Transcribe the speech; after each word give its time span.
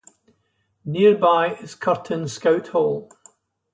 Nearby 0.83 1.53
is 1.61 1.75
Curtin 1.75 2.27
Scout 2.27 2.69
Hall. 2.69 3.11